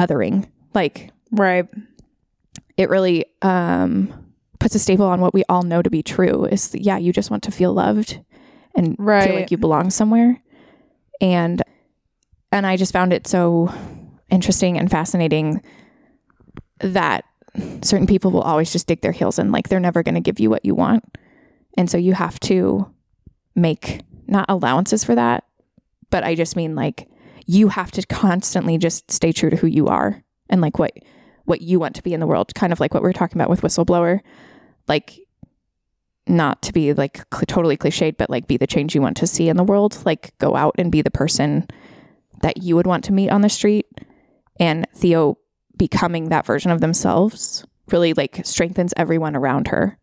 [0.01, 0.49] othering.
[0.75, 1.69] Like Right.
[2.77, 4.13] it really um,
[4.59, 7.31] puts a staple on what we all know to be true is yeah you just
[7.31, 8.19] want to feel loved
[8.75, 10.41] and feel like you belong somewhere.
[11.21, 11.63] And
[12.53, 13.73] and i just found it so
[14.31, 15.63] interesting and fascinating
[16.81, 17.25] that
[17.83, 20.41] certain people will always just dig their heels in like they're never going to give
[20.41, 21.05] you what you want.
[21.77, 22.91] And so you have to
[23.55, 25.45] make not allowances for that
[26.11, 27.09] but i just mean like
[27.51, 30.93] you have to constantly just stay true to who you are and like what
[31.47, 33.41] what you want to be in the world kind of like what we were talking
[33.41, 34.21] about with whistleblower.
[34.87, 35.19] Like
[36.29, 39.27] not to be like cl- totally cliched but like be the change you want to
[39.27, 40.01] see in the world.
[40.07, 41.67] Like go out and be the person
[42.43, 43.87] that you would want to meet on the street.
[44.61, 45.37] And theo
[45.77, 49.99] becoming that version of themselves really like strengthens everyone around her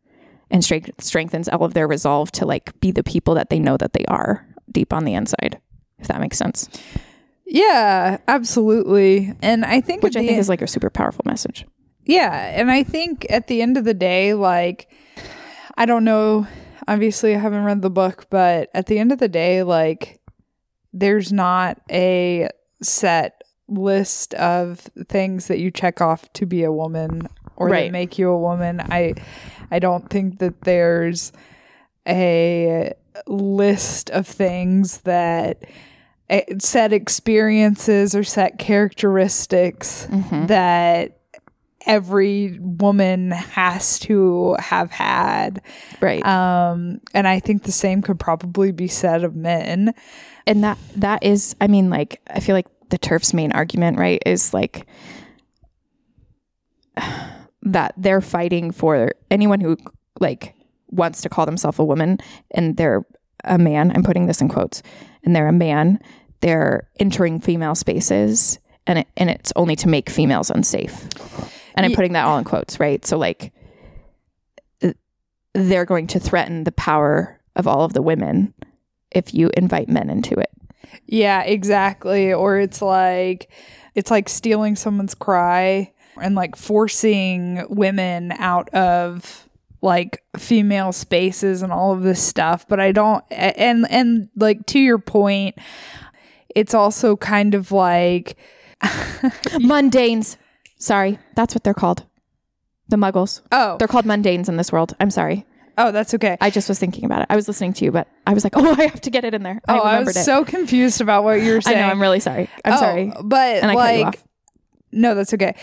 [0.52, 3.78] and strength- strengthens all of their resolve to like be the people that they know
[3.78, 5.62] that they are deep on the inside
[6.00, 6.68] if that makes sense
[7.50, 9.34] Yeah, absolutely.
[9.42, 11.66] And I think which i think en- is like a super powerful message
[12.06, 14.90] Yeah, and I think at the end of the day, like,
[15.78, 16.46] I don't know.
[16.88, 20.20] Obviously, I haven't read the book, but at the end of the day, like,
[20.94, 22.50] there's not a
[22.82, 24.80] set list of
[25.10, 27.86] things that you check off to be a woman or Right.
[27.88, 28.80] that make you a woman.
[28.80, 29.16] I,
[29.70, 31.34] I don't think that there's
[32.08, 32.94] a
[33.28, 35.64] list of things that
[36.60, 40.08] set experiences or set characteristics
[40.48, 41.20] that
[41.86, 45.62] every woman has to have had.
[46.02, 49.94] right Um, and I think the same could probably be said of men.
[50.46, 54.22] and that that is i mean like i feel like the turf's main argument right
[54.26, 54.86] is like
[57.64, 59.76] that they're fighting for anyone who
[60.22, 60.54] like
[60.90, 62.18] wants to call themselves a woman
[62.52, 63.06] and they're
[63.44, 64.82] a man i'm putting this in quotes
[65.28, 66.00] and they're a man
[66.40, 71.04] they're entering female spaces and it, and it's only to make females unsafe.
[71.76, 73.06] And i'm putting that all in quotes right?
[73.06, 73.52] So like
[75.54, 78.54] they're going to threaten the power of all of the women
[79.12, 80.52] if you invite men into it.
[81.08, 82.32] Yeah, exactly.
[82.32, 83.52] Or it's like
[83.96, 89.47] it's like stealing someone's cry and like forcing women out of
[89.82, 92.68] like female spaces and all of this stuff.
[92.68, 95.56] But I don't and and like to your point,
[96.56, 98.38] it's also kind of like
[98.84, 100.38] mundanes.
[100.80, 102.06] Sorry that's what they're called.
[102.90, 103.42] The muggles.
[103.52, 103.78] Oh.
[103.78, 104.96] They're called mundanes in this world.
[105.00, 105.46] I'm sorry.
[105.80, 106.38] Oh that's okay.
[106.42, 107.28] i just was thinking about it.
[107.30, 109.34] I was listening to you but i was like oh i have to get it
[109.36, 109.62] in there.
[109.68, 110.24] Oh, i I, was it.
[110.24, 111.78] so confused about what you were i saying.
[111.78, 112.50] know i'm really sorry.
[112.66, 113.14] I'm Oh, sorry.
[113.24, 114.24] but and i like off.
[114.92, 115.56] No, that's okay.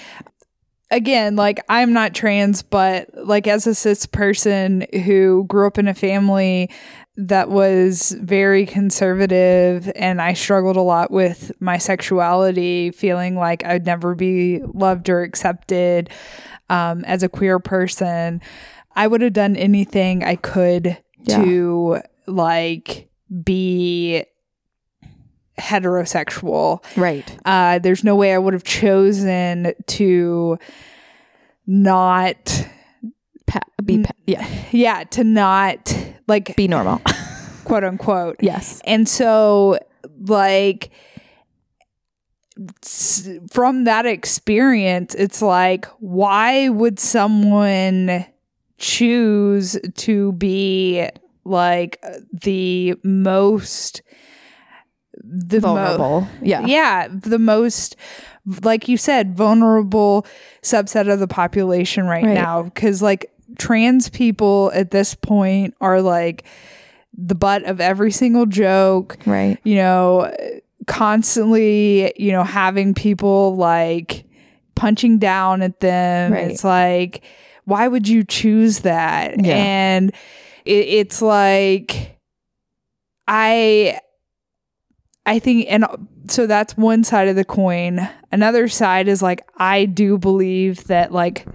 [0.95, 5.89] Again, like I'm not trans, but like as a cis person who grew up in
[5.89, 6.71] a family
[7.17, 13.85] that was very conservative and I struggled a lot with my sexuality, feeling like I'd
[13.87, 16.11] never be loved or accepted
[16.71, 18.41] um, as a queer person.
[18.95, 21.43] I would have done anything I could Yeah.
[21.45, 23.09] to like
[23.43, 24.25] be
[25.59, 26.85] heterosexual.
[26.97, 27.37] Right.
[27.45, 30.59] Uh, there's no way I would have chosen to
[31.67, 32.69] not,
[33.47, 34.47] pa- be pa- yeah.
[34.71, 37.01] Yeah, to not like be normal.
[37.65, 38.37] quote unquote.
[38.41, 38.81] yes.
[38.85, 39.79] And so,
[40.27, 40.91] like,
[43.51, 48.27] from that experience, it's like, why would someone
[48.79, 51.09] choose to be
[51.45, 52.03] like
[52.43, 54.03] the most
[55.23, 56.29] the mo- Vulnerable.
[56.43, 56.67] yeah.
[56.67, 57.97] yeah, the most
[58.63, 60.27] like you said, vulnerable
[60.63, 62.35] subset of the population right, Right.
[62.35, 66.45] now cuz like trans people at this point are like
[67.17, 69.59] the butt of every single joke, Right.
[69.65, 70.31] you know,
[70.87, 74.25] constantly, you know, having people like
[74.75, 76.33] punching down at them.
[76.33, 76.51] Right.
[76.51, 77.23] It's like
[77.67, 79.43] why would you choose that?
[79.43, 79.55] Yeah.
[79.57, 80.11] And
[80.67, 82.19] it, it's like
[83.27, 83.99] I
[85.27, 85.87] I think, and
[86.29, 88.09] so that's one side of the coin.
[88.31, 91.47] Another side is like, I do believe that like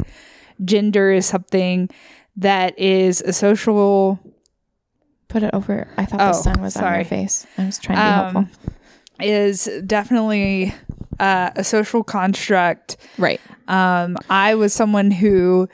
[0.66, 1.90] gender is something
[2.38, 4.20] that is a social,
[5.28, 5.88] Put it over.
[5.98, 6.98] I thought the Oh, sun was on sorry.
[7.00, 7.46] your face.
[7.60, 8.72] I was trying to be um, helpful.
[9.22, 10.74] is definitely
[11.20, 12.98] uh, a social construct.
[13.20, 13.40] Right.
[13.68, 15.70] Um, I was someone who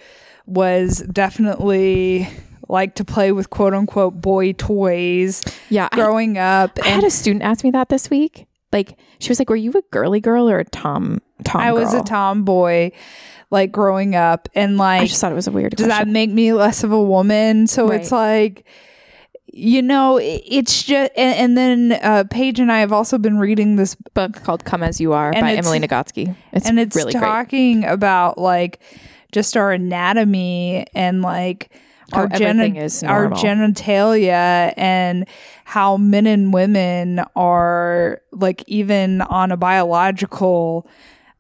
[0.46, 2.28] was definitely
[2.68, 5.90] like to play with quote unquote boy toys Yeah.
[5.92, 6.80] I, growing up.
[6.84, 8.48] I had a student ask me that this week.
[8.72, 11.94] Like she was like, "Were you a girly girl or a tom tom?" I was
[11.94, 12.92] a girl?" tomboy
[13.52, 14.50] like growing up.
[14.54, 15.76] And like, I just thought it was a weird.
[15.76, 18.66] does that make me less of a woman so it's like
[19.48, 23.78] you know it's just and, and then uh paige and i have also been reading
[23.78, 26.36] this book called "Come as You Are" by Emily Nagoski.
[26.52, 27.22] It's and it's really great.
[27.22, 28.82] talking about like
[29.32, 31.72] just our anatomy and like
[32.14, 35.28] our, is our genitalia and
[35.64, 40.88] how men and women are like even on a biological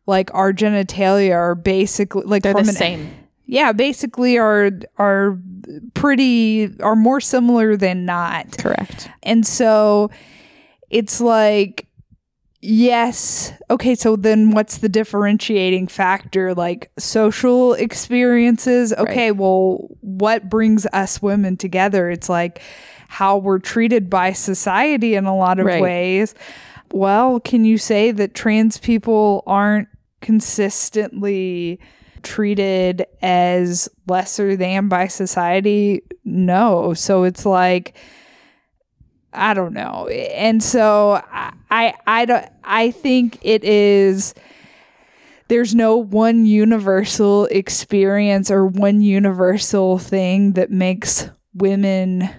[0.08, 3.14] like our genitalia are basically like They're the an- same.
[3.46, 5.40] yeah basically are are
[5.94, 9.10] pretty are more similar than not Correct.
[9.24, 10.10] and so
[10.90, 11.88] it's like
[12.66, 13.54] yes.
[13.70, 16.54] Okay so then what's the differentiating factor?
[16.54, 18.94] Like social experiences?
[18.94, 22.10] Okay well what brings us women together?
[22.10, 22.62] It's like
[23.08, 25.82] how we're treated by society in a lot of Right.
[25.82, 26.34] ways.
[26.92, 29.88] Well can you say that trans people aren't
[30.22, 31.80] consistently
[32.24, 36.02] treated as lesser than by society?
[36.24, 36.94] No.
[36.94, 37.96] So it's like
[39.36, 40.08] I don't know.
[40.08, 44.34] And so I, I, I don't, I think it is,
[45.48, 52.30] there's no one universal experience or one universal thing that makes women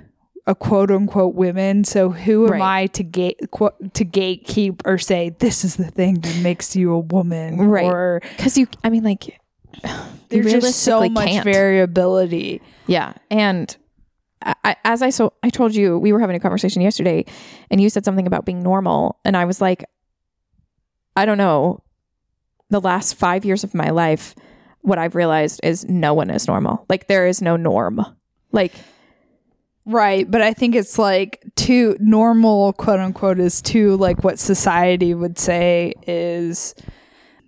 [0.49, 1.85] a quote unquote women.
[1.85, 2.83] So who am Right.
[2.83, 6.99] I to gate, to gatekeep or say, this is the thing that makes you a
[7.01, 8.23] woman Right.
[8.37, 9.41] Because you, I mean, like,
[10.29, 11.45] there's just so much can't.
[11.45, 12.61] variability.
[12.87, 13.77] Yeah, and
[14.43, 17.25] I, as I so I told you, we were having a conversation yesterday,
[17.71, 19.85] and you said something about being normal, and I was like,
[21.17, 21.83] I don't know.
[22.69, 24.35] The last five years of my life,
[24.81, 26.85] what I've realized is no one is normal.
[26.89, 28.05] Like there is no norm.
[28.53, 28.73] Like
[29.89, 35.15] Right, but I think it's like too normal, quote unquote, is too like what society
[35.15, 36.75] would say is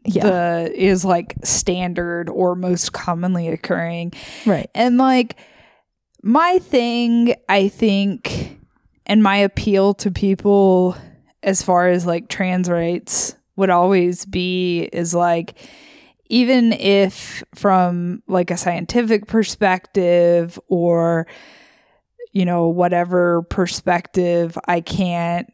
[0.05, 4.13] yeah, the is like standard or most commonly occurring.
[4.47, 5.37] right, And like
[6.23, 8.59] my thing, I think,
[9.07, 10.97] and my appeal to people
[11.43, 15.55] as far as like trans rights would always be is like
[16.29, 21.27] even if from like a scientific perspective or
[22.33, 25.53] you know whatever perspective I can't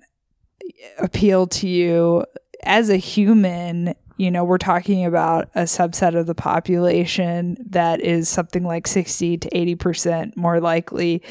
[0.99, 2.25] appeal to you
[2.63, 8.29] as a human you know we're talking about a subset of the population that is
[8.29, 11.23] something like 60 to 80% more likely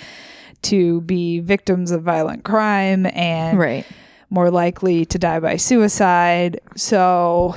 [0.63, 3.85] to be victims of violent crime and right.
[4.29, 6.59] more likely to die by suicide.
[6.75, 7.55] So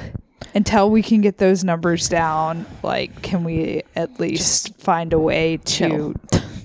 [0.55, 5.59] until we can get those numbers down like can we at least find a way
[5.59, 6.15] to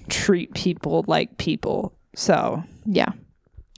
[0.10, 1.93] treat people like people?
[2.15, 3.12] So Yeah,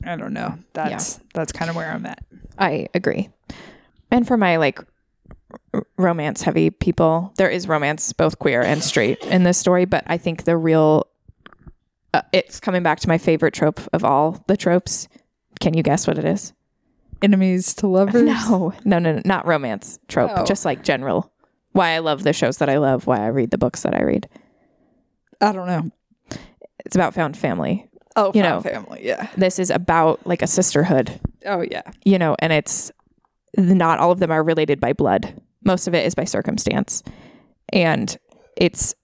[0.06, 0.58] i don't know.
[0.74, 2.24] That's that's kind of where i'm at.
[2.58, 3.30] I agree.
[4.14, 4.80] And for my like
[5.98, 9.86] romance heavy people, there is romance, both queer and straight, in this story.
[9.86, 11.08] But I think the real,
[12.14, 15.08] uh, it's coming back to my favorite trope of all the tropes.
[15.60, 16.54] Can you guess what it is?
[17.22, 20.32] enemies to lovers No, no, no, no not romance trope.
[20.36, 20.46] Oh.
[20.46, 21.32] Just like general.
[21.72, 23.08] Why I love the shows that I love.
[23.08, 24.28] Why I read the books that I read.
[25.42, 25.90] i don't know
[26.86, 27.88] It's about found family.
[28.18, 28.60] oh You know.
[28.62, 31.18] family yeah This is about like a sisterhood.
[31.46, 32.92] oh yeah you know, and it's
[33.58, 35.42] not all of them are related by blood.
[35.64, 37.04] Most of it is by circumstance.
[37.72, 38.16] And
[38.58, 38.96] it's,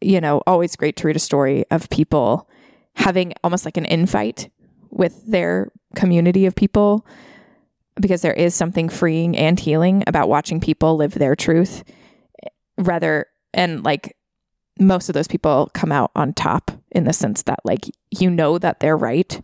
[0.00, 2.48] you know, always great to read a story of people
[2.94, 4.50] having almost like an infight
[4.90, 7.06] with their community of people
[8.00, 11.84] because there is something freeing and healing about watching people live their truth
[12.76, 14.16] rather and like
[14.80, 18.58] most of those people come out on top in the sense that like you know
[18.58, 19.42] that they're right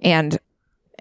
[0.00, 0.38] and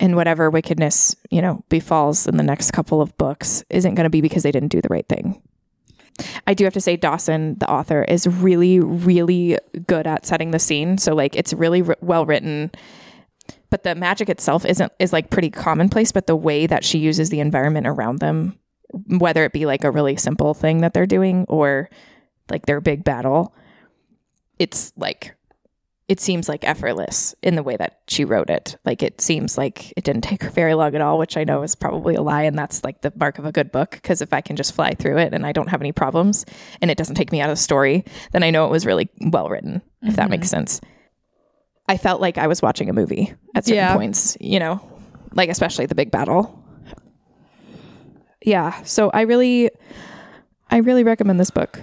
[0.02, 4.10] and whatever wickedness, you know, befalls in the next couple of books isn't going to
[4.10, 5.42] be because they didn't do the right thing.
[6.48, 10.60] I do have to say, Dawson, the author, is really, really good at setting the
[10.60, 10.98] scene.
[10.98, 12.72] So, like, it's really r- well written.
[13.70, 16.12] But the magic itself isn't is like pretty commonplace.
[16.12, 18.58] But the way that she uses the environment around them,
[19.08, 21.90] whether it be like a really simple thing that they're doing or
[22.50, 23.56] like their big battle,
[24.60, 25.36] it's like
[26.12, 28.76] it seems like effortless in the way that she wrote it.
[28.84, 31.64] Like it seems like it didn't take her very long at all, which I know
[31.64, 32.44] is probably a lie.
[32.44, 33.92] And that's like the mark of a good book.
[33.92, 36.46] Because if I can just fly through it and I don't have any problems
[36.82, 38.04] and it doesn't take me out of the story,
[38.34, 40.82] then I know it was really well written, if that makes sense.
[41.88, 43.96] I felt like I was watching a movie at certain Yeah.
[43.96, 44.82] points, you know,
[45.34, 46.62] like especially the big battle.
[48.44, 48.84] Yeah.
[48.84, 49.70] So I really,
[50.70, 51.80] I really recommend this book.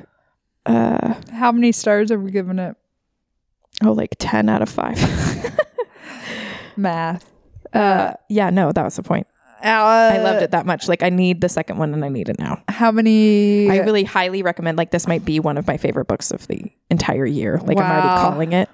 [0.66, 2.76] Uh, How many stars have we given it?
[3.84, 5.56] Oh, like 10 out of 5.
[6.76, 7.30] Math.
[7.72, 9.26] Uh, yeah, no, that was the point.
[9.62, 9.66] Uh,
[10.14, 10.86] I loved it that much.
[10.86, 12.62] Like, I need the second one, and I need it now.
[12.68, 13.68] How many?
[13.68, 14.78] I really highly recommend.
[14.78, 17.58] Like, this might be one of my favorite books of the entire year.
[17.64, 18.68] Like, I'm already calling it.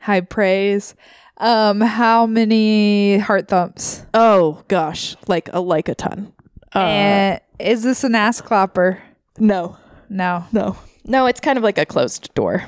[0.00, 0.94] high praise.
[1.38, 4.04] Um, how many heart thumps?
[4.14, 6.32] Oh gosh, like a like a ton.
[6.74, 9.00] Uh, and is this an ass clapper?
[9.38, 9.76] no,
[10.08, 10.44] No.
[10.52, 11.26] no, no.
[11.26, 12.64] It's kind of like a closed door.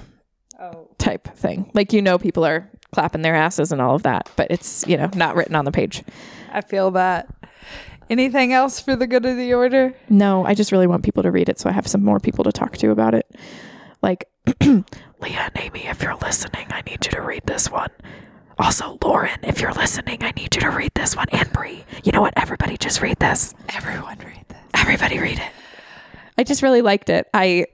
[1.01, 1.71] Type thing.
[1.75, 4.97] Like you know, people are clapping their asses and all of that, but it's you
[4.97, 6.03] know not written on the page.
[6.53, 7.29] I feel that.
[8.09, 9.95] Anything else for the good of the order?
[10.09, 12.43] No, I just really want people to read it, so I have some more people
[12.43, 13.25] to talk to about it.
[14.03, 14.29] Like
[14.61, 14.83] Leah
[15.21, 17.91] and Amy, if you're listening, I need you to read this one.
[18.59, 21.29] Also, Lauren, if you're listening, I need you to read this one.
[21.31, 22.35] And Brie, you know what?
[22.37, 23.55] Everybody just read this.
[23.71, 24.59] Everyone read this.
[24.75, 25.53] Everybody read it.
[26.37, 27.29] I just really liked it.
[27.33, 27.67] I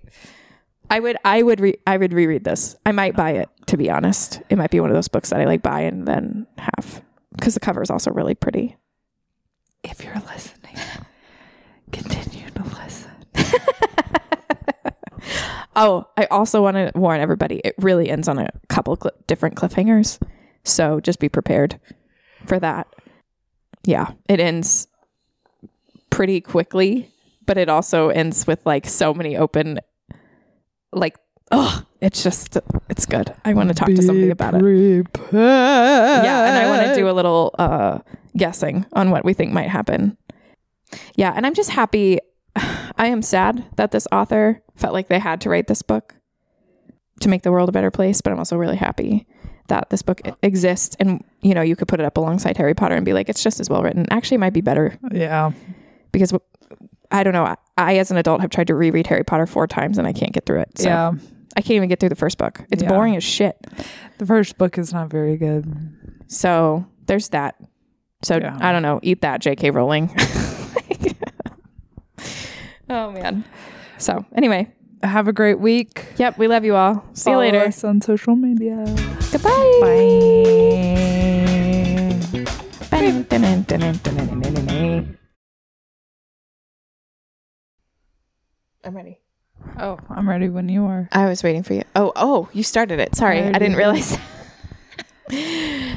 [0.90, 2.76] I would I would re- I would reread this.
[2.86, 4.40] I might buy it to be honest.
[4.48, 7.02] It might be one of those books that I like buy and then have
[7.34, 8.76] because the cover is also really pretty.
[9.82, 10.76] If you're listening,
[11.92, 13.10] continue to listen.
[15.78, 17.60] Oh, I also want to warn everybody.
[17.62, 20.18] It really ends on a couple cl- different cliffhangers.
[20.64, 21.78] So just be prepared
[22.46, 22.86] for that.
[23.84, 24.88] Yeah, it ends
[26.08, 27.10] pretty quickly,
[27.44, 29.78] but it also ends with like so many open
[30.92, 31.16] like
[31.52, 32.58] oh, it's just
[32.88, 33.34] it's good.
[33.44, 34.62] I want to talk to somebody about it.
[35.32, 37.98] Yeah, and I want to do a little uh
[38.36, 40.16] guessing on what we think might happen.
[41.16, 42.18] Yeah, and I'm just happy
[42.56, 46.14] I am sad that this author felt like they had to write this book
[47.20, 49.26] to make the world a better place, but I'm also really happy
[49.68, 52.94] that this book exists and you know, you could put it up alongside Harry Potter
[52.94, 54.06] and be like it's just as well written.
[54.10, 55.52] Actually, it might be better Yeah.
[56.12, 56.32] because
[57.10, 57.44] I don't know.
[57.44, 60.12] I, I as an adult have tried to reread Harry Potter 4 times and I
[60.12, 60.78] can't get through it.
[60.78, 61.12] So Yeah.
[61.56, 62.64] I can't even get through the first book.
[62.70, 62.88] It's Yeah.
[62.90, 63.56] boring as shit.
[64.18, 65.64] The first book is not very good.
[66.26, 67.54] So there's that.
[68.22, 68.56] So Yeah.
[68.60, 69.00] I don't know.
[69.02, 69.70] Eat that, J.K.
[69.70, 70.14] Rowling.
[72.90, 73.44] oh man.
[73.98, 74.68] So anyway,
[75.02, 76.04] Have a great week.
[76.16, 76.36] yep.
[76.38, 77.04] We love you all.
[77.14, 77.64] See Follow you later.
[77.66, 78.84] us on social media.
[79.30, 79.78] Goodbye.
[84.60, 85.15] Bye.
[88.86, 89.18] I'm ready.
[89.80, 91.08] Oh, I'm ready when you are.
[91.10, 91.82] I was waiting for you.
[91.96, 93.16] Oh, oh, you started it.
[93.16, 94.16] Sorry, I already didn't realize.